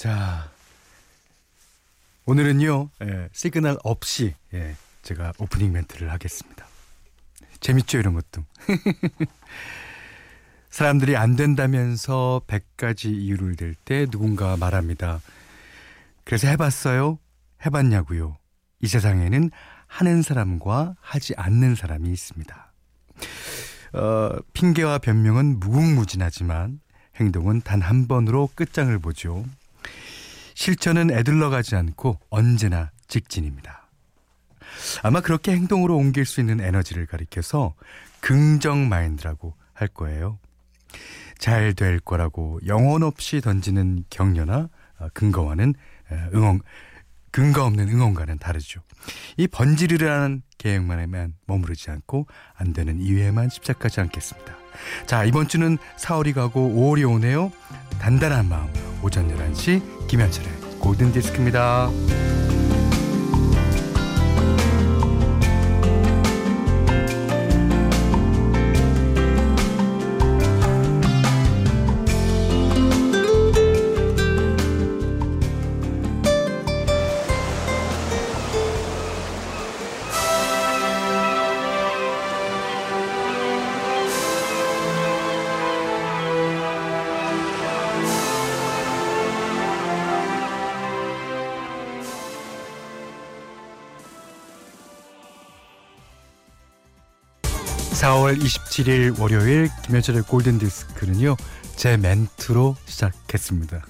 자, 0.00 0.50
오늘은요, 2.24 2.88
예, 3.02 3.28
시그널 3.32 3.76
없이 3.84 4.34
예, 4.54 4.74
제가 5.02 5.34
오프닝 5.36 5.72
멘트를 5.72 6.10
하겠습니다. 6.10 6.64
재밌죠, 7.60 7.98
이런 7.98 8.14
것도. 8.14 8.42
사람들이 10.70 11.18
안 11.18 11.36
된다면서 11.36 12.40
100가지 12.46 13.12
이유를 13.12 13.56
댈 13.56 13.74
때 13.74 14.06
누군가 14.06 14.56
말합니다. 14.56 15.20
그래서 16.24 16.48
해봤어요? 16.48 17.18
해봤냐고요? 17.66 18.38
이 18.80 18.86
세상에는 18.86 19.50
하는 19.86 20.22
사람과 20.22 20.96
하지 21.02 21.34
않는 21.36 21.74
사람이 21.74 22.08
있습니다. 22.08 22.72
어, 23.92 24.30
핑계와 24.54 24.96
변명은 24.96 25.60
무궁무진하지만 25.60 26.80
행동은 27.16 27.60
단 27.60 27.82
한 27.82 28.08
번으로 28.08 28.48
끝장을 28.54 28.98
보죠. 28.98 29.44
실천은 30.60 31.10
애들러 31.10 31.48
가지 31.48 31.74
않고 31.74 32.20
언제나 32.28 32.90
직진입니다. 33.08 33.88
아마 35.02 35.22
그렇게 35.22 35.52
행동으로 35.52 35.96
옮길 35.96 36.26
수 36.26 36.38
있는 36.38 36.60
에너지를 36.60 37.06
가리켜서 37.06 37.72
긍정 38.20 38.86
마인드라고 38.90 39.54
할 39.72 39.88
거예요. 39.88 40.38
잘 41.38 41.72
될 41.72 41.98
거라고 41.98 42.60
영혼 42.66 43.02
없이 43.02 43.40
던지는 43.40 44.04
격려나 44.10 44.68
어, 44.98 45.08
근거와는 45.14 45.72
응원, 46.34 46.60
근거 47.30 47.64
없는 47.64 47.88
응원과는 47.88 48.36
다르죠. 48.36 48.82
이 49.38 49.46
번지르르한 49.46 50.42
계획만에만 50.58 51.36
머무르지 51.46 51.90
않고 51.90 52.26
안 52.54 52.74
되는 52.74 53.00
이유에만 53.00 53.48
집착하지 53.48 54.02
않겠습니다. 54.02 54.59
자, 55.06 55.24
이번 55.24 55.48
주는 55.48 55.78
4월이 55.98 56.34
가고 56.34 56.70
5월이 56.70 57.08
오네요. 57.10 57.50
단단한 58.00 58.48
마음, 58.48 58.68
오전 59.02 59.28
11시 59.28 60.08
김현철의 60.08 60.50
골든디스크입니다. 60.80 61.90
4월 98.30 98.38
27일 98.38 99.20
월요일 99.20 99.68
김현철의 99.84 100.22
골든 100.22 100.58
디스크는요. 100.58 101.36
제 101.74 101.96
멘트로 101.96 102.76
시작했습니다. 102.84 103.84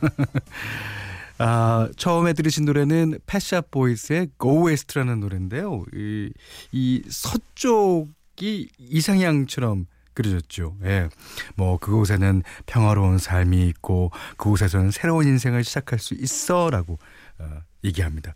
아, 1.38 1.88
처음에 1.96 2.32
들으신 2.32 2.64
노래는 2.64 3.18
패샷 3.26 3.70
보이스의 3.70 4.28
Go 4.40 4.66
West라는 4.66 5.20
노래인데요. 5.20 5.84
이, 5.94 6.32
이 6.72 7.02
서쪽이 7.08 8.70
이상향처럼 8.78 9.86
그려졌죠. 10.14 10.76
예. 10.84 11.08
뭐 11.56 11.76
그곳에는 11.78 12.42
평화로운 12.66 13.18
삶이 13.18 13.68
있고 13.68 14.10
그곳에서는 14.38 14.90
새로운 14.90 15.26
인생을 15.26 15.64
시작할 15.64 15.98
수 15.98 16.14
있어라고 16.14 16.98
어, 17.38 17.60
얘기합니다. 17.84 18.32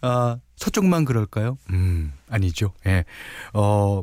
아, 0.00 0.38
서쪽만 0.56 1.04
그럴까요? 1.04 1.58
음, 1.70 2.12
아니죠. 2.28 2.72
예. 2.86 3.04
어, 3.52 4.00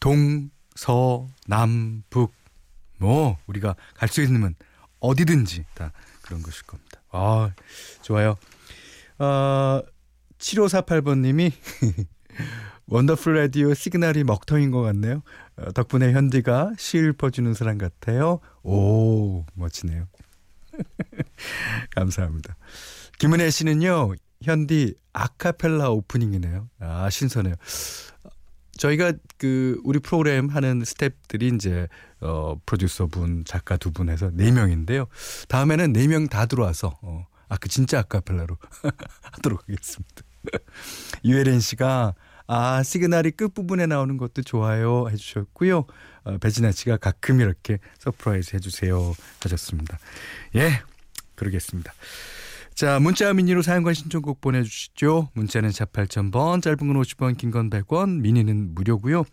동, 0.00 0.50
서, 0.74 1.26
남, 1.46 2.02
북, 2.10 2.32
뭐, 2.98 3.36
우리가 3.46 3.74
갈 3.94 4.08
수 4.08 4.22
있는 4.22 4.54
어디든지 5.00 5.64
다 5.74 5.92
그런 6.22 6.42
것일 6.42 6.62
겁니다. 6.62 7.00
아, 7.10 7.50
좋아요. 8.02 8.36
어, 9.18 9.82
7548번님이 10.38 11.52
원더풀 12.86 13.34
라디오 13.34 13.74
시그널이 13.74 14.24
먹통인 14.24 14.70
것 14.70 14.82
같네요. 14.82 15.22
어, 15.56 15.72
덕분에 15.72 16.12
현디가 16.12 16.72
시 16.78 16.98
읊어주는 16.98 17.52
사람 17.54 17.78
같아요. 17.78 18.40
오, 18.62 19.44
멋지네요. 19.54 20.06
감사합니다. 21.94 22.56
김은혜 23.18 23.50
씨는요, 23.50 24.14
현디 24.42 24.94
아카펠라 25.12 25.90
오프닝이네요. 25.90 26.68
아, 26.80 27.10
신선해요. 27.10 27.54
저희가 28.78 29.12
그 29.38 29.80
우리 29.84 29.98
프로그램 29.98 30.48
하는 30.48 30.80
스탭들이 30.82 31.54
이제 31.54 31.88
어 32.20 32.56
프로듀서 32.66 33.06
분, 33.06 33.44
작가 33.44 33.76
두 33.76 33.90
분 33.92 34.08
해서 34.08 34.30
네 34.32 34.50
명인데요. 34.52 35.06
다음에는 35.48 35.92
네 35.92 36.06
명 36.06 36.28
다 36.28 36.46
들어와서 36.46 36.98
어 37.02 37.26
아그 37.48 37.68
진짜 37.68 37.98
아카펠라로 38.00 38.56
하도록 39.32 39.60
하겠습니다. 39.62 40.22
유혜린 41.24 41.60
씨가 41.60 42.14
아 42.46 42.82
시그널이 42.82 43.32
끝 43.32 43.54
부분에 43.54 43.86
나오는 43.86 44.16
것도 44.16 44.42
좋아요 44.42 45.08
해주셨고요. 45.10 45.84
어, 46.24 46.38
배진아 46.38 46.72
씨가 46.72 46.96
가끔 46.96 47.40
이렇게 47.40 47.78
surprise 47.98 48.56
해주세요 48.56 49.14
하셨습니다. 49.42 49.98
예, 50.56 50.82
그러겠습니다. 51.34 51.92
자, 52.74 52.98
문자 52.98 53.32
미니로 53.32 53.62
사연과 53.62 53.92
신청곡 53.92 54.40
보내주시죠. 54.40 55.28
문자는 55.34 55.70
샵 55.70 55.92
8000번, 55.92 56.62
짧은 56.62 56.78
건 56.78 57.00
50원, 57.02 57.36
긴 57.36 57.50
건 57.52 57.70
100원, 57.70 58.20
미니는 58.20 58.74
무료고요. 58.74 59.24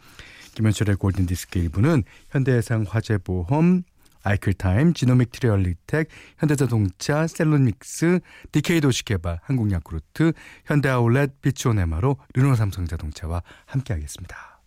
김현철의 0.56 0.98
골든디스크 0.98 1.60
1부는 1.70 2.04
현대해상 2.32 2.86
화재보험, 2.88 3.84
아이클타임, 4.24 4.94
지노믹트리 4.94 5.32
얼리텍, 5.32 6.10
현대자동차, 6.38 7.28
셀론믹스, 7.28 8.20
디케이 8.52 8.82
도시개발, 8.82 9.40
한국야쿠르트, 9.44 10.34
현대아울렛, 10.66 11.42
비치온에마로 11.42 12.18
르노삼성자동차와 12.34 13.42
함께하겠습니다. 13.66 14.60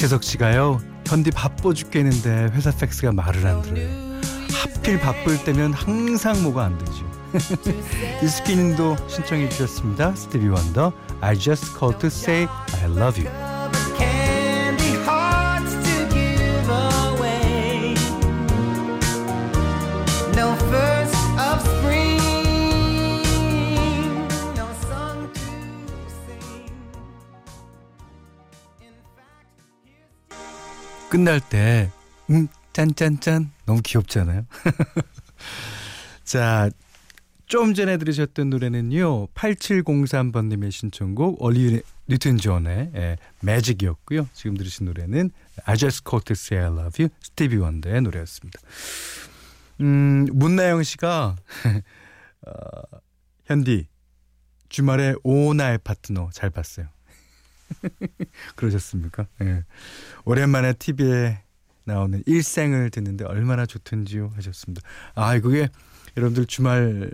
박재석 0.00 0.24
씨가요. 0.24 0.80
현디 1.06 1.30
바빠 1.30 1.74
죽겠는데 1.74 2.52
회사 2.54 2.70
팩스가 2.70 3.12
말을 3.12 3.46
안 3.46 3.60
들어요. 3.60 3.86
하필 4.50 4.98
바쁠 4.98 5.44
때면 5.44 5.74
항상 5.74 6.42
뭐가 6.42 6.64
안 6.64 6.78
되죠. 6.78 7.04
이스키님도 8.24 8.96
신청해 9.08 9.50
주셨습니다. 9.50 10.14
스티비 10.14 10.48
원더 10.48 10.94
I 11.20 11.36
just 11.38 11.78
called 11.78 11.98
to 12.00 12.06
say 12.06 12.46
I 12.82 12.84
love 12.84 13.22
you. 13.22 13.49
끝날 31.10 31.40
때, 31.40 31.90
음, 32.30 32.46
짠짠짠. 32.72 33.50
너무 33.66 33.82
귀엽잖아요. 33.82 34.46
자, 36.24 36.70
좀 37.46 37.74
전에 37.74 37.96
들으셨던 37.96 38.48
노래는요. 38.48 39.26
8703번님의 39.34 40.70
신청곡 40.70 41.42
올리 41.42 41.82
뉴튼 42.06 42.38
존의 42.38 42.92
예, 42.94 43.16
매직이었고요. 43.42 44.28
지금 44.32 44.56
들으신 44.56 44.86
노래는 44.86 45.32
I 45.64 45.76
Just 45.76 46.02
Called 46.08 46.26
to 46.26 46.34
Say 46.34 46.64
I 46.64 46.72
Love 46.72 47.04
You 47.04 47.08
스티비 47.20 47.56
원더의 47.56 48.02
노래였습니다. 48.02 48.60
음, 49.80 50.26
문나영 50.32 50.84
씨가 50.84 51.34
어, 52.46 52.52
현디 53.46 53.88
주말에 54.68 55.14
오나의 55.24 55.78
파트너 55.82 56.30
잘 56.32 56.50
봤어요. 56.50 56.86
그러셨습니까? 58.56 59.26
예. 59.42 59.64
오랜만에 60.24 60.74
TV에 60.74 61.42
나오는 61.84 62.22
일생을 62.26 62.90
듣는데 62.90 63.24
얼마나 63.24 63.66
좋던지요 63.66 64.32
하셨습니다. 64.36 64.86
아, 65.14 65.38
그게 65.40 65.68
여러분들 66.16 66.46
주말 66.46 67.10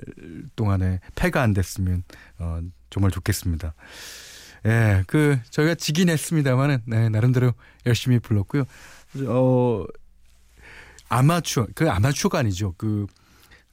동안에 0.56 1.00
폐가 1.14 1.42
안 1.42 1.52
됐으면 1.52 2.02
어, 2.38 2.60
정말 2.90 3.10
좋겠습니다. 3.10 3.74
예, 4.66 5.04
그 5.06 5.38
저희가 5.50 5.74
지긴 5.76 6.08
했습니다만은 6.08 6.82
네, 6.86 7.08
나름대로 7.08 7.52
열심히 7.84 8.18
불렀고요. 8.18 8.64
어 9.28 9.84
아마추어 11.08 11.68
그 11.74 11.88
아마추어가 11.88 12.38
아니죠. 12.40 12.74
그 12.76 13.06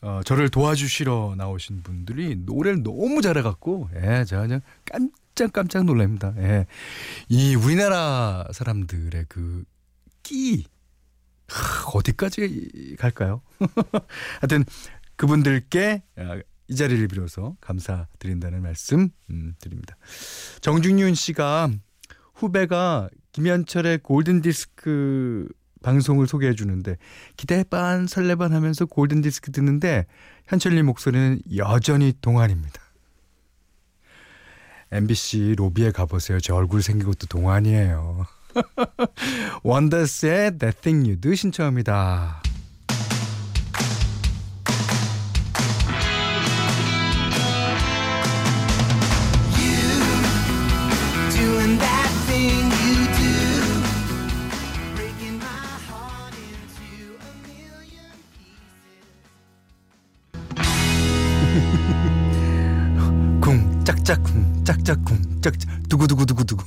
어, 0.04 0.20
저를 0.26 0.50
도와주시러 0.50 1.36
나오신 1.38 1.82
분들이 1.82 2.36
노래를 2.36 2.84
너무 2.84 3.22
잘해갖고 3.22 3.90
예, 3.96 4.26
제가 4.26 4.42
그냥 4.42 4.62
깜짝 4.86 5.54
깜짝 5.54 5.86
놀랍니다. 5.86 6.34
예, 6.38 6.66
이 7.30 7.56
우리나라 7.56 8.46
사람들의 8.52 9.26
그끼 9.30 10.66
어디까지 11.94 12.98
갈까요? 13.00 13.42
하여튼 14.42 14.66
그분들께 15.16 16.04
아, 16.18 16.40
이 16.68 16.76
자리를 16.76 17.08
빌어서 17.08 17.56
감사드린다는 17.62 18.62
말씀 18.62 19.10
음, 19.30 19.56
드립니다. 19.62 19.96
정중윤 20.60 21.16
씨가 21.16 21.70
후배가 22.34 23.10
김현철의 23.32 24.00
골든 24.00 24.42
디스크 24.42 25.48
방송을 25.84 26.28
소개해 26.28 26.56
주는데 26.56 26.98
기대 27.38 27.64
반 27.64 28.08
설레 28.08 28.36
반 28.36 28.54
하면서 28.54 28.86
골든 28.86 29.22
디스크 29.22 29.52
듣는데 29.52 30.08
현철님 30.48 30.86
목소리는 30.88 31.40
여전히 31.56 32.14
동안입니다. 32.22 32.82
MBC 34.92 35.56
로비에 35.58 35.92
가보세요. 35.92 36.40
제 36.40 36.54
얼굴 36.54 36.82
생긴 36.82 37.08
것도 37.08 37.28
동안이에요. 37.28 38.26
원더스의 39.64 40.58
That 40.58 40.82
Thing 40.82 41.10
You 41.10 41.20
Do 41.20 41.36
신청합니다. 41.36 42.42
짝짝쿵 64.04 64.66
짝짝쿵 64.66 65.42
짝짝 65.42 65.88
두구두구두구두구 65.88 66.62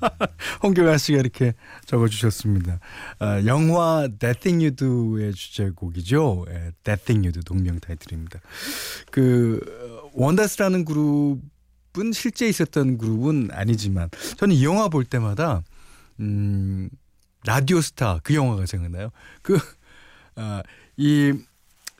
홍경아 0.62 0.96
씨가 0.96 1.18
이렇게 1.18 1.52
적어주셨습니다. 1.84 2.80
아, 3.18 3.44
영화 3.44 4.08
That 4.18 4.40
Thing 4.40 4.64
You 4.64 4.74
Do의 4.74 5.34
주제곡이죠. 5.34 6.46
예, 6.48 6.72
That 6.84 7.04
Thing 7.04 7.26
You 7.26 7.32
Do 7.32 7.42
동명 7.42 7.80
타이틀입니다. 7.80 8.40
그 9.10 9.60
원다스라는 10.14 10.86
그룹은 10.86 12.12
실제 12.14 12.48
있었던 12.48 12.96
그룹은 12.96 13.50
아니지만 13.52 14.08
저는 14.38 14.56
이 14.56 14.64
영화 14.64 14.88
볼 14.88 15.04
때마다 15.04 15.62
음 16.18 16.88
라디오스타 17.44 18.20
그 18.22 18.34
영화가 18.34 18.64
생각나요. 18.64 19.10
그이 19.42 19.58
아, 20.36 20.62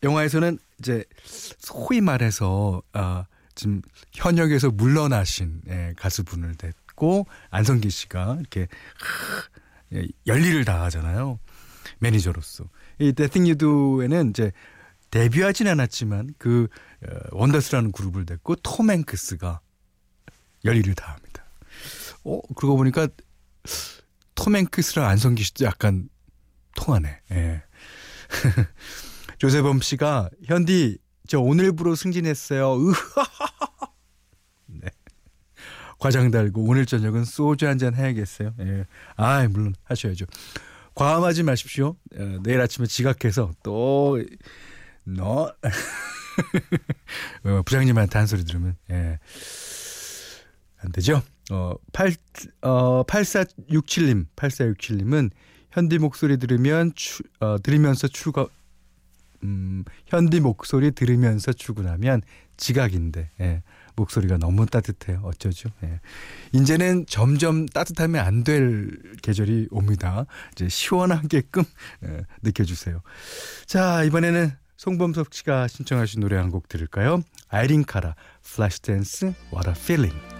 영화에서는 0.02 0.58
이제 0.78 1.04
소위 1.26 2.00
말해서 2.00 2.82
아 2.94 3.26
지금 3.60 3.82
현역에서 4.14 4.70
물러나신 4.70 5.60
예, 5.68 5.92
가수분을 5.98 6.54
댔고 6.54 7.26
안성기 7.50 7.90
씨가 7.90 8.38
이렇게 8.40 8.68
예, 9.92 10.06
열일을 10.26 10.64
다하잖아요. 10.64 11.38
매니저로서. 11.98 12.64
이 13.00 13.12
You 13.18 13.56
Do에는 13.56 14.30
이제 14.30 14.50
데뷔하진 15.10 15.68
않았지만 15.68 16.32
그 16.38 16.68
어, 17.06 17.18
원더스라는 17.32 17.92
그룹을 17.92 18.24
댔고 18.24 18.56
톰 18.56 18.90
행크스가 18.90 19.60
열일을 20.64 20.94
다합니다. 20.94 21.44
어 22.24 22.40
그러고 22.56 22.78
보니까 22.78 23.08
톰 24.34 24.56
행크스랑 24.56 25.06
안성기 25.06 25.42
씨도 25.42 25.66
약간 25.66 26.08
통하네. 26.76 27.20
예. 27.32 27.62
조세범 29.36 29.82
씨가 29.82 30.30
현디 30.46 30.96
저 31.30 31.38
오늘부로 31.38 31.94
승진했어요. 31.94 32.76
네. 32.78 32.92
과장 36.00 36.30
달고 36.30 36.62
오늘 36.64 36.86
저녁은 36.86 37.24
소주 37.24 37.66
한 37.68 37.78
잔 37.78 37.94
해야겠어요. 37.94 38.54
예. 38.60 38.84
아, 39.16 39.46
물론 39.48 39.74
하셔야죠. 39.84 40.26
과음하지 40.94 41.44
마십시오. 41.44 41.96
어, 42.16 42.38
내일 42.42 42.60
아침에 42.60 42.86
지각해서 42.86 43.52
또너 43.62 45.52
어, 47.44 47.62
부장님한테 47.64 48.18
한 48.18 48.26
소리 48.26 48.44
들으면 48.44 48.76
예. 48.90 49.18
안 50.82 50.92
되죠. 50.92 51.22
어, 51.50 51.74
8 51.92 52.14
어, 52.62 53.04
8467님, 53.04 54.26
8467님은 54.36 55.30
현디 55.72 55.98
목소리 55.98 56.36
들으면 56.38 56.92
추, 56.96 57.22
어, 57.40 57.56
들으면서 57.62 58.08
출가 58.08 58.46
음, 59.44 59.84
현디 60.06 60.40
목소리 60.40 60.90
들으면서 60.92 61.52
출근하면 61.52 62.22
지각인데 62.56 63.30
예, 63.40 63.62
목소리가 63.96 64.36
너무 64.38 64.66
따뜻해요. 64.66 65.20
어쩌죠? 65.24 65.70
예. 65.84 66.00
이제는 66.52 67.06
점점 67.06 67.66
따뜻하면 67.66 68.24
안 68.24 68.44
될 68.44 68.90
계절이 69.22 69.68
옵니다. 69.70 70.24
이제 70.52 70.68
시원하게끔 70.68 71.62
예, 72.06 72.22
느껴주세요. 72.42 73.02
자 73.66 74.02
이번에는 74.04 74.52
송범석 74.76 75.34
씨가 75.34 75.68
신청하신 75.68 76.20
노래 76.20 76.36
한 76.36 76.50
곡 76.50 76.68
들을까요? 76.68 77.22
아이린 77.48 77.84
카라, 77.84 78.14
플래시 78.42 78.80
댄스, 78.82 79.34
What 79.52 79.68
a 79.68 79.74
Feeling. 79.76 80.39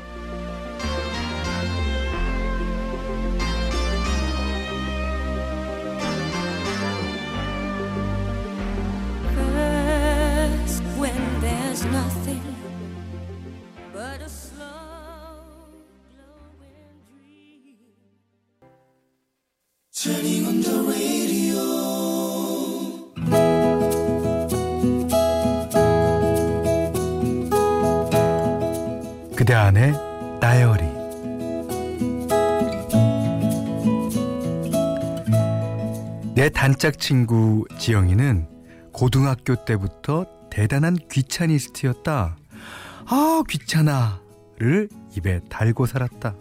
그대 29.40 29.54
안에 29.54 29.94
다이어리 30.38 30.84
내 36.34 36.50
단짝 36.50 36.98
친구 36.98 37.64
지영이는 37.78 38.46
고등학교 38.92 39.64
때부터 39.64 40.26
대단한 40.50 40.98
귀차니스트였다. 41.10 42.36
아, 43.06 43.42
귀찮아를 43.48 44.90
입에 45.16 45.40
달고 45.48 45.86
살았다. 45.86 46.34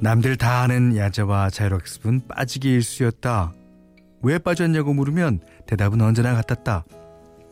남들 0.00 0.36
다 0.36 0.62
아는 0.62 0.96
야자와 0.96 1.50
자이록스분 1.50 2.22
빠지기 2.26 2.70
일수였다. 2.70 3.52
왜 4.22 4.38
빠졌냐고 4.38 4.94
물으면 4.94 5.38
대답은 5.66 6.00
언제나 6.00 6.34
같았다. 6.34 6.84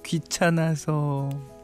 귀찮아서. 0.04 1.55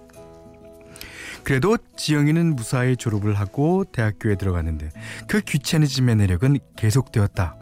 그래도 1.44 1.76
지영이는 1.96 2.54
무사히 2.56 2.96
졸업을 2.96 3.34
하고 3.34 3.84
대학교에 3.84 4.36
들어갔는데 4.36 4.90
그 5.26 5.40
귀차니즘의 5.40 6.16
내력은 6.16 6.58
계속되었다. 6.76 7.56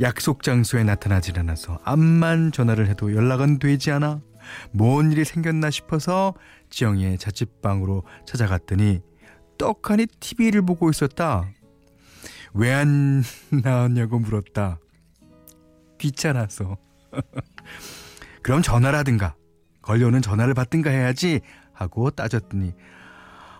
약속 0.00 0.42
장소에 0.42 0.84
나타나질 0.84 1.38
않아서 1.40 1.78
암만 1.84 2.52
전화를 2.52 2.88
해도 2.88 3.14
연락은 3.14 3.58
되지 3.58 3.90
않아 3.90 4.20
뭔 4.70 5.12
일이 5.12 5.24
생겼나 5.24 5.70
싶어서 5.70 6.34
지영이의 6.70 7.18
자취방으로 7.18 8.04
찾아갔더니 8.26 9.00
떡하니 9.58 10.06
TV를 10.20 10.62
보고 10.62 10.88
있었다. 10.88 11.48
왜 12.54 12.72
안 12.72 13.22
나왔냐고 13.62 14.18
물었다. 14.18 14.78
귀찮아서. 15.98 16.76
그럼 18.42 18.62
전화라든가 18.62 19.34
걸려오는 19.82 20.22
전화를 20.22 20.54
받든가 20.54 20.90
해야지 20.90 21.40
하고 21.78 22.10
따졌더니 22.10 22.74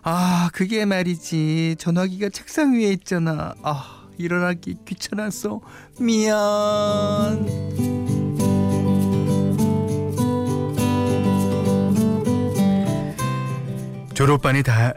아 0.02 0.50
그게 0.52 0.84
말이지 0.84 1.76
전화기가 1.78 2.30
책상 2.30 2.75
위에 2.75 2.88
있잖아. 2.92 3.54
아 3.62 4.08
일어나기 4.16 4.76
귀찮았어. 4.84 5.60
미안. 6.00 7.46
졸업반이 14.14 14.64
다 14.64 14.94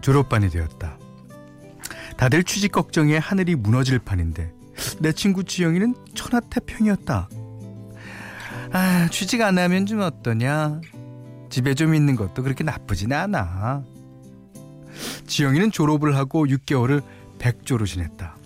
졸업반이 0.00 0.48
되었다. 0.48 0.96
다들 2.16 2.44
취직 2.44 2.70
걱정에 2.70 3.18
하늘이 3.18 3.56
무너질 3.56 3.98
판인데 3.98 4.52
내 5.00 5.10
친구 5.10 5.42
지영이는 5.42 5.94
천하태평이었다. 6.14 7.28
아, 8.72 9.08
취직 9.10 9.42
안 9.42 9.58
하면 9.58 9.86
좀 9.86 10.00
어떠냐? 10.00 10.80
집에 11.50 11.74
좀 11.74 11.94
있는 11.94 12.16
것도 12.16 12.42
그렇게 12.42 12.64
나쁘진 12.64 13.12
않아. 13.12 13.82
지영이는 15.26 15.70
졸업을 15.70 16.16
하고 16.16 16.46
6개월을 16.46 17.02
백조로 17.38 17.86
지냈다. 17.86 18.36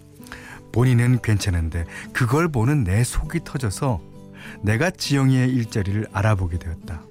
본인은 0.72 1.20
괜찮은데 1.22 1.84
그걸 2.12 2.48
보는 2.48 2.82
내 2.82 3.04
속이 3.04 3.40
터져서 3.44 4.00
내가 4.62 4.90
지영이의 4.90 5.50
일자리를 5.50 6.08
알아보게 6.12 6.58
되었다. 6.58 7.02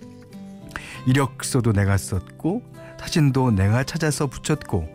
이력서도 1.05 1.71
내가 1.73 1.97
썼고 1.97 2.73
사진도 2.99 3.51
내가 3.51 3.83
찾아서 3.83 4.27
붙였고 4.27 4.87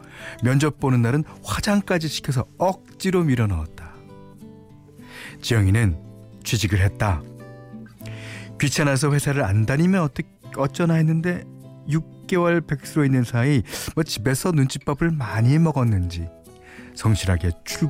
면접 0.42 0.80
보는 0.80 1.02
날은 1.02 1.24
화장까지 1.44 2.08
시켜서 2.08 2.44
억지로 2.56 3.22
밀어 3.22 3.46
넣었다. 3.46 3.92
지영이는 5.42 5.98
취직을 6.42 6.80
했다. 6.80 7.22
귀찮아서 8.58 9.12
회사를 9.12 9.44
안 9.44 9.66
다니면 9.66 10.02
어떻, 10.02 10.24
어쩌나 10.56 10.94
했는데 10.94 11.44
6개월 11.88 12.66
백수로 12.66 13.04
있는 13.04 13.24
사이 13.24 13.62
뭐 13.94 14.04
집에서 14.04 14.52
눈칫밥을 14.52 15.10
많이 15.10 15.58
먹었는지 15.58 16.28
성실하게 16.94 17.50
출, 17.64 17.88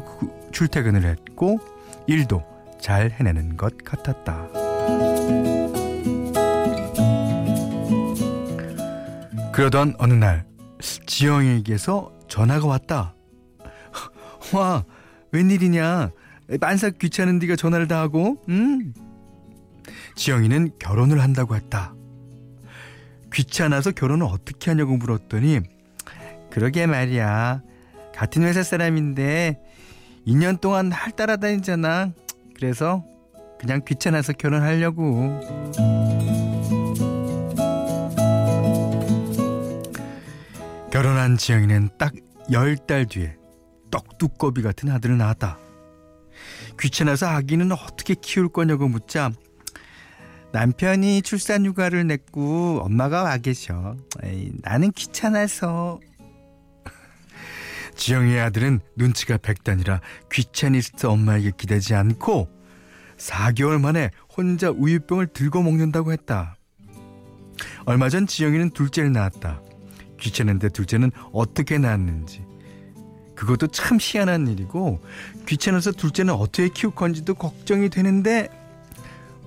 출퇴근을 0.53 1.05
했고 1.05 1.59
일도 2.07 2.43
잘 2.81 3.11
해내는 3.11 3.57
것 3.57 3.77
같았다. 3.85 4.49
그러던 9.53 9.95
어느 9.99 10.15
날 10.15 10.47
지영에게서 11.07 12.13
전화가 12.29 12.67
왔다. 12.67 13.15
와 14.55 14.85
웬일이냐 15.33 16.11
만사 16.61 16.91
귀찮은 16.91 17.39
네가 17.41 17.57
전화를 17.57 17.89
다 17.89 18.01
하고 18.01 18.43
응? 18.49 18.93
지영이는 20.15 20.73
결혼을 20.79 21.21
한다고 21.21 21.57
했다. 21.57 21.95
귀찮아서 23.33 23.91
결혼을 23.91 24.27
어떻게 24.27 24.71
하냐고 24.71 24.97
물었더니 24.97 25.61
그러게 26.51 26.87
말이야. 26.87 27.63
같은 28.15 28.43
회사 28.43 28.63
사람인데 28.63 29.61
2년 30.27 30.61
동안 30.61 30.89
날 30.89 31.13
따라다니잖아. 31.13 32.13
그래서 32.55 33.05
그냥 33.59 33.83
귀찮아서 33.87 34.33
결혼하려고. 34.33 35.41
결혼한 40.91 41.37
지영이는 41.37 41.91
딱열달 41.99 43.07
뒤에 43.07 43.37
떡두꺼비 43.91 44.63
같은 44.63 44.91
아들을 44.91 45.17
낳았다. 45.17 45.59
귀찮아서 46.81 47.27
아기는 47.27 47.71
어떻게 47.73 48.15
키울 48.15 48.49
거냐고 48.49 48.89
묻자 48.89 49.33
남편이 50.53 51.23
출산 51.23 51.67
휴가를 51.67 52.07
냈고 52.07 52.81
엄마가 52.83 53.23
와 53.23 53.37
계셔. 53.39 53.97
에이, 54.23 54.53
나는 54.63 54.93
귀찮아서. 54.93 56.01
지영이의 57.97 58.41
아들은 58.41 58.81
눈치가 58.97 59.37
백단이라 59.37 60.01
귀차니스트 60.33 61.07
엄마에게 61.07 61.53
기대지 61.57 61.95
않고 61.95 62.49
4개월 63.19 63.81
만에 63.81 64.11
혼자 64.35 64.71
우유병을 64.71 65.29
들고 65.29 65.63
먹는다고 65.63 66.13
했다. 66.13 66.57
얼마 67.85 68.09
전 68.09 68.27
지영이는 68.27 68.71
둘째를 68.71 69.13
낳았다. 69.13 69.63
귀찮은데 70.21 70.69
둘째는 70.71 71.11
어떻게 71.33 71.79
낳았는지. 71.79 72.45
그것도 73.35 73.69
참 73.69 73.99
희한한 74.01 74.49
일이고 74.49 75.01
귀찮아서 75.47 75.93
둘째는 75.93 76.35
어떻게 76.35 76.69
키울 76.69 76.95
건지도 76.95 77.35
걱정이 77.35 77.89
되는데 77.89 78.49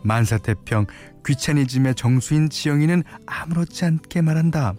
만사태평 0.04 0.88
귀차니즘의 1.26 1.96
정수인 1.96 2.50
지영이는 2.50 3.04
아무렇지 3.26 3.86
않게 3.86 4.22
말한다. 4.22 4.74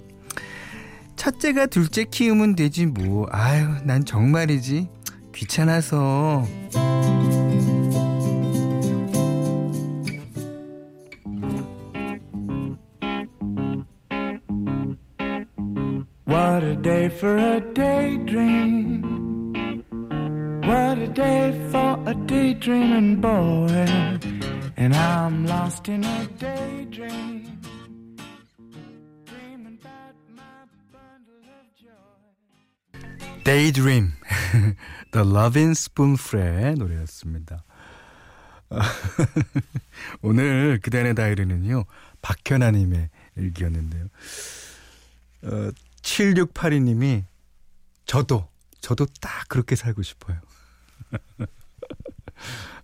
첫째가 1.16 1.66
둘째 1.66 2.04
키우면 2.04 2.56
되지 2.56 2.86
뭐. 2.86 3.26
아유, 3.30 3.68
난 3.84 4.04
정말이지. 4.04 4.88
귀찮아서. 5.34 6.46
What 16.26 16.64
a 16.64 16.76
day 16.76 17.08
for 17.10 17.38
a 22.06 22.14
daydreaming 22.26 23.20
boy. 23.20 24.11
Lost 25.82 25.90
in 25.90 26.04
a 26.04 26.28
daydream. 26.38 27.60
Daydream. 33.42 34.12
The 35.10 35.26
Loving 35.26 35.72
Spoonful의 35.72 36.74
노래였습니다. 36.76 37.64
오늘 40.22 40.78
그대안의 40.80 41.16
다이리는요, 41.16 41.84
박현아님의 42.22 43.10
일기였는데요. 43.36 44.06
어, 45.42 45.70
7682님이 46.02 47.24
저도, 48.06 48.48
저도 48.80 49.06
딱 49.20 49.48
그렇게 49.48 49.74
살고 49.74 50.02
싶어요. 50.02 50.38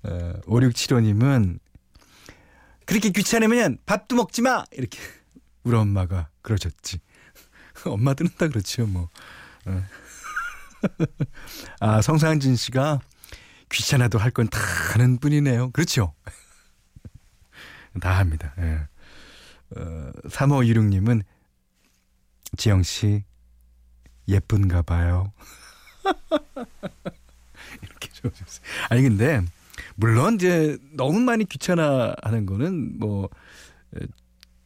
어, 0.02 0.40
5675님은 0.46 1.60
그렇게 2.88 3.10
귀찮으면 3.10 3.78
밥도 3.86 4.16
먹지 4.16 4.40
마! 4.42 4.64
이렇게 4.72 4.98
우리 5.62 5.76
엄마가 5.76 6.30
그러셨지. 6.42 7.00
엄마들은 7.84 8.30
다 8.38 8.48
그렇지요, 8.48 8.86
뭐. 8.86 9.08
어. 9.66 9.84
아, 11.80 12.00
성상진 12.00 12.56
씨가 12.56 13.00
귀찮아도 13.70 14.18
할 14.18 14.30
건 14.30 14.48
다 14.48 14.58
하는 14.92 15.18
분이네요. 15.18 15.70
그렇죠? 15.72 16.14
다 18.00 18.16
합니다. 18.18 18.54
예. 18.58 18.86
어, 19.76 20.12
3526님은 20.24 21.22
지영 22.56 22.82
씨 22.82 23.24
예쁜가 24.28 24.82
봐요. 24.82 25.32
이렇게 27.82 28.08
적어주세요. 28.12 28.66
아니 28.88 29.02
근데 29.02 29.44
물론 29.98 30.36
이제 30.36 30.78
너무 30.92 31.18
많이 31.18 31.44
귀찮아하는 31.44 32.46
거는 32.46 33.00
뭐 33.00 33.28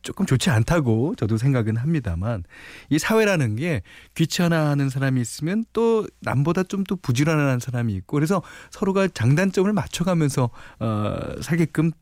조금 0.03 0.27
좋지 0.27 0.51
않다고 0.51 1.15
저도 1.17 1.39
생각은 1.39 1.77
합니다만 1.77 2.45
이 2.91 2.99
사회라는 2.99 3.57
게 3.57 3.83
귀찮아하는 4.15 4.91
사람이 4.91 5.21
있으면 5.21 5.65
또 5.73 6.07
남보다 6.21 6.65
좀 6.65 6.85
또 6.85 6.97
부지런한 6.97 7.61
사람이 7.61 7.95
있고 7.95 8.17
그래서 8.17 8.43
서로가 8.71 9.09
장단점을 9.09 9.73
맞춰가면서 9.73 10.51
어 10.81 11.19
살게끔 11.41 11.93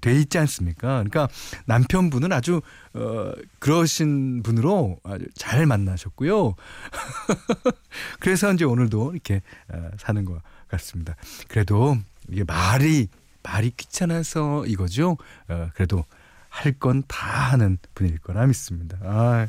돼 0.00 0.14
있지 0.14 0.38
않습니까? 0.38 1.02
그러니까 1.02 1.28
남편분은 1.66 2.30
아주 2.32 2.60
어 2.94 3.32
그러신 3.58 4.42
분으로 4.42 5.00
아주 5.02 5.24
잘 5.34 5.66
만나셨고요. 5.66 6.54
그래서 8.20 8.52
이제 8.52 8.64
오늘도 8.64 9.12
이렇게 9.12 9.42
어, 9.72 9.90
사는 9.96 10.24
것 10.24 10.42
같습니다. 10.68 11.16
그래도 11.48 11.96
이게 12.30 12.44
말이 12.44 13.08
말이 13.42 13.70
귀찮아서 13.76 14.66
이거죠. 14.66 15.16
어, 15.48 15.68
그래도 15.74 16.04
할 16.50 16.72
건 16.78 17.02
다 17.06 17.26
하는 17.52 17.78
분일 17.94 18.18
거라 18.18 18.46
믿습니다. 18.46 18.98
아, 19.02 19.48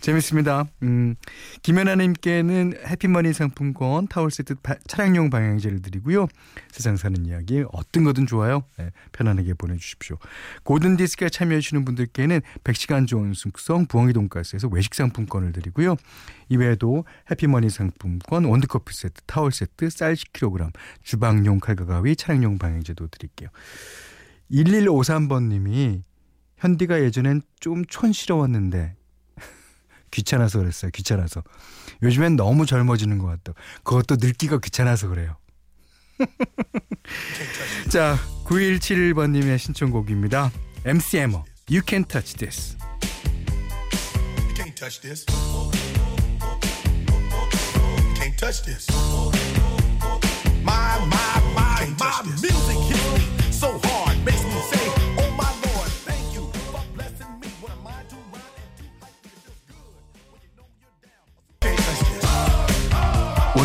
재밌습니다. 0.00 0.66
음, 0.82 1.16
김연아님께는 1.62 2.74
해피머니 2.86 3.32
상품권, 3.32 4.06
타월 4.06 4.30
세트, 4.30 4.56
바, 4.56 4.76
차량용 4.86 5.30
방향제를 5.30 5.82
드리고요. 5.82 6.28
세상 6.70 6.96
사는 6.96 7.24
이야기 7.26 7.64
어떤 7.72 8.04
거든 8.04 8.26
좋아요. 8.26 8.62
네, 8.78 8.90
편안하게 9.12 9.54
보내주십시오. 9.54 10.18
고든 10.62 10.96
디스크에 10.96 11.28
참여해주시는 11.30 11.84
분들께는 11.84 12.40
100시간 12.62 13.06
좋은 13.08 13.32
숙성 13.32 13.86
부엉이 13.86 14.12
돈가스에서 14.12 14.68
외식 14.68 14.94
상품권을 14.94 15.52
드리고요. 15.52 15.96
이외에도 16.48 17.04
해피머니 17.30 17.70
상품권, 17.70 18.44
원두커피 18.44 18.94
세트, 18.94 19.22
타월 19.26 19.50
세트, 19.50 19.90
쌀 19.90 20.14
10kg, 20.14 20.70
주방용 21.02 21.58
칼과 21.58 21.84
가위, 21.86 22.14
차량용 22.14 22.58
방향제도 22.58 23.08
드릴게요. 23.08 23.48
1153번님이 24.52 26.02
현디가 26.58 27.02
예전엔 27.02 27.42
좀 27.60 27.84
촌스러웠는데 27.86 28.94
귀찮아서 30.10 30.58
그랬어요. 30.58 30.90
귀찮아서. 30.92 31.42
요즘엔 32.02 32.36
너무 32.36 32.66
젊어지는 32.66 33.18
것 33.18 33.26
같다. 33.26 33.52
그것도 33.84 34.16
늙기가 34.20 34.58
귀찮아서 34.58 35.08
그래요. 35.08 35.36
자, 37.90 38.18
9171번님의 38.44 39.58
신청곡입니다. 39.58 40.50
MC 40.84 41.18
에머, 41.18 41.44
You 41.70 41.82
Can't 41.82 42.08
Touch 42.08 42.36
This. 42.36 42.76
You 44.38 44.54
can't 44.54 44.74
touch 44.74 45.00
this. 45.00 45.26
Can't 48.14 48.36
touch 48.38 48.62
this. 48.62 48.86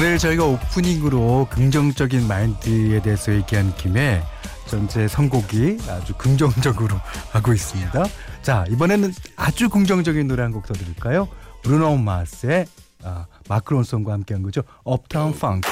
오늘 0.01 0.17
저희가 0.17 0.43
오프닝으로 0.45 1.47
긍정적인 1.51 2.27
마인드에 2.27 3.03
대해서 3.03 3.31
얘기한 3.35 3.71
김에 3.75 4.23
전체 4.65 5.07
선곡이 5.07 5.77
아주 5.87 6.15
긍정적으로 6.15 6.95
하고 7.31 7.53
있습니다. 7.53 8.05
자 8.41 8.65
이번에는 8.67 9.13
아주 9.35 9.69
긍정적인 9.69 10.27
노래 10.27 10.41
한 10.41 10.51
곡 10.53 10.65
더 10.65 10.73
들을까요? 10.73 11.27
브루노 11.61 11.97
마스의 11.97 12.65
아, 13.03 13.27
마크 13.47 13.73
론송과 13.75 14.11
함께한 14.11 14.41
거죠. 14.41 14.63
업타운 14.83 15.33
펑크. 15.37 15.69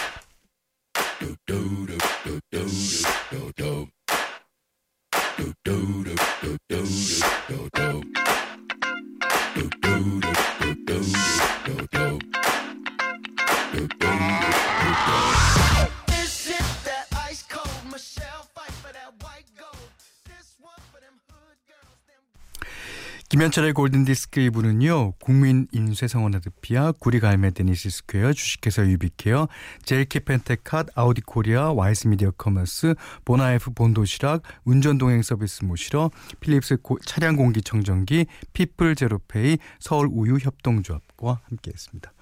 김현철의 23.49 23.73
골든디스크 23.73 24.41
2부는요. 24.41 25.13
국민 25.19 25.67
인쇄 25.71 26.03
성원애드피아 26.03 26.91
구리갈매 26.99 27.49
데니시 27.49 27.89
스퀘어 27.89 28.31
주식회사 28.33 28.85
유비케어 28.85 29.47
제일 29.85 30.19
케펜텍 30.19 30.70
핫 30.70 30.89
아우디 30.93 31.21
코리아 31.21 31.71
와이스 31.71 32.09
미디어 32.09 32.29
커머스 32.31 32.93
보나에프 33.25 33.71
본도시락 33.71 34.43
운전동행 34.65 35.23
서비스 35.23 35.65
모시러 35.65 36.11
필립스 36.41 36.77
고- 36.83 36.99
차량 37.05 37.35
공기 37.37 37.63
청정기 37.63 38.27
피플 38.53 38.93
제로페이 38.95 39.57
서울 39.79 40.09
우유 40.11 40.37
협동조합과 40.39 41.41
함께했습니다. 41.49 42.13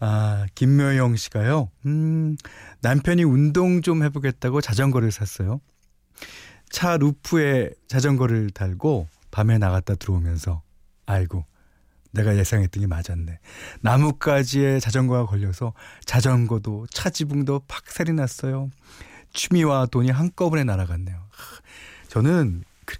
아, 0.00 0.46
김묘영 0.54 1.16
씨가요. 1.16 1.70
음, 1.86 2.36
남편이 2.82 3.24
운동 3.24 3.80
좀 3.80 4.02
해보겠다고 4.02 4.60
자전거를 4.60 5.10
샀어요. 5.10 5.60
차 6.70 6.96
루프에 6.98 7.70
자전거를 7.88 8.50
달고 8.50 9.08
밤에 9.34 9.58
나갔다 9.58 9.96
들어오면서 9.96 10.62
아이고 11.06 11.44
내가 12.12 12.36
예상했던 12.36 12.80
게 12.82 12.86
맞았네. 12.86 13.40
나뭇가지에 13.80 14.78
자전거가 14.78 15.26
걸려서 15.26 15.74
자전거도 16.04 16.86
차 16.92 17.10
지붕도 17.10 17.62
박살이 17.66 18.12
났어요. 18.12 18.70
취미와 19.32 19.86
돈이 19.86 20.10
한꺼번에 20.12 20.62
날아갔네요. 20.62 21.16
하, 21.16 21.60
저는 22.06 22.62
그, 22.84 22.96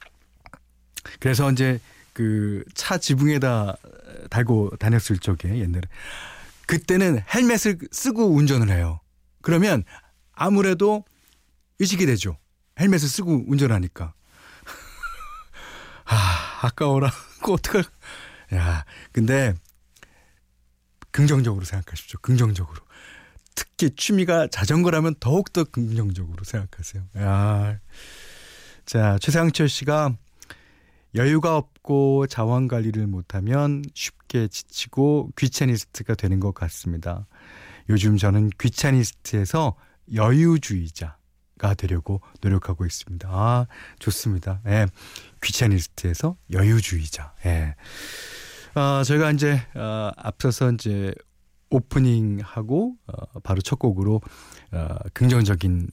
그래서 1.21 1.53
이제 1.53 1.79
그 2.12 2.64
차 2.75 2.99
지붕에다 2.99 3.76
달고 4.31 4.71
다녔을 4.81 5.19
적에 5.21 5.59
옛날에 5.61 5.83
그때는 6.67 7.23
헬멧을 7.33 7.79
쓰고 7.93 8.35
운전을 8.35 8.71
해요. 8.71 8.99
그러면 9.41 9.85
아무래도 10.33 11.05
의식이 11.79 12.07
되죠. 12.07 12.37
헬멧을 12.81 13.07
쓰고 13.09 13.45
운전하니까. 13.47 14.14
아, 16.64 16.66
아까워라. 16.66 17.11
어떡할. 17.42 17.85
야, 18.54 18.85
근데 19.12 19.54
긍정적으로 21.11 21.64
생각하십시오. 21.64 22.18
긍정적으로. 22.21 22.83
특히 23.54 23.90
취미가 23.94 24.49
자전거라면 24.49 25.16
더욱더 25.21 25.64
긍정적으로 25.64 26.42
생각하세요. 26.44 27.04
야. 27.18 27.78
자, 28.87 29.18
최상철 29.21 29.68
씨가 29.68 30.16
여유가 31.14 31.56
없고 31.56 32.26
자원 32.26 32.66
관리를 32.66 33.06
못하면 33.06 33.83
쉽게 33.94 34.48
지치고 34.48 35.31
귀차니스트가 35.38 36.14
되는 36.14 36.40
것 36.40 36.53
같습니다. 36.55 37.27
요즘 37.88 38.16
저는 38.16 38.50
귀차니스트에서 38.59 39.77
여유주의자 40.12 41.16
가 41.59 41.75
되려고 41.75 42.21
노력하고 42.40 42.85
있습니다. 42.85 43.29
아, 43.31 43.67
좋습니다. 43.99 44.61
예. 44.67 44.87
귀차니스트에서 45.43 46.37
여유주의자. 46.53 47.35
예. 47.47 47.75
아, 48.75 49.05
저희가 49.07 49.31
이제 49.31 49.61
어, 49.75 50.11
앞서서 50.17 50.73
이제 50.73 51.14
오프닝하고 51.71 52.97
어, 53.07 53.40
바로 53.40 53.61
첫 53.61 53.79
곡으로 53.79 54.21
어, 54.73 54.97
긍정적인 55.12 55.88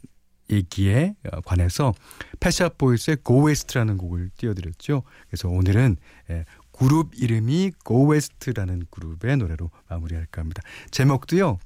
얘기에 0.50 1.16
어, 1.32 1.42
관해서 1.42 1.94
패샷 2.40 2.78
보이스의 2.78 3.18
Go 3.24 3.46
West라는 3.46 3.98
곡을 3.98 4.32
띄워드렸죠. 4.38 5.04
그래서 5.28 5.48
오늘은 5.48 5.98
예, 6.32 6.46
그룹 6.72 7.12
이름이 7.16 7.72
Go 7.86 8.12
West라는 8.12 8.86
그룹의 8.90 9.38
노래로 9.38 9.70
마무리할까 9.90 10.42
합니다. 10.42 10.62
제목도요. 10.90 11.60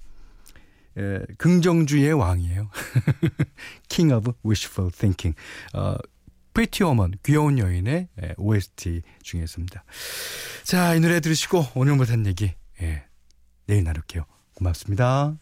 예, 0.98 1.22
긍정주의의 1.38 2.14
왕이에요. 2.14 2.70
King 3.90 4.14
of 4.14 4.32
Wishful 4.46 4.92
Thinking. 4.92 5.36
어, 5.74 5.96
Pretty 6.54 6.84
Woman 6.84 7.12
귀여운 7.24 7.60
여인의 7.60 8.08
예, 8.24 8.34
OST 8.38 9.02
중에서입니다. 9.22 9.84
자, 10.64 10.96
이 10.96 11.00
노래 11.00 11.20
들으시고 11.20 11.68
오늘 11.76 11.96
못한 11.96 12.26
얘기 12.26 12.54
예, 12.82 13.04
내일 13.68 13.84
나눌게요. 13.84 14.26
고맙습니다. 14.56 15.38